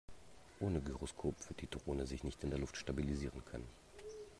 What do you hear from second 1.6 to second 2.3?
die Drohne sich